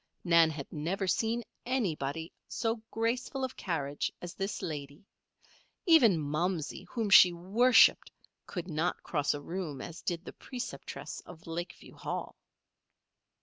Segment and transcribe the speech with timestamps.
[0.23, 5.05] Nan had never seen anybody so graceful of carriage as this lady.
[5.85, 8.11] Even "Momsey," whom she worshipped,
[8.47, 12.35] could not cross a room as did the preceptress of Lakeview Hall.